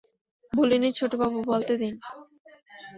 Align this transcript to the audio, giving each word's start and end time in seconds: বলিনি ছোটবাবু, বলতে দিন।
বলিনি 0.53 0.89
ছোটবাবু, 0.91 1.37
বলতে 1.43 1.73
দিন। 1.77 1.93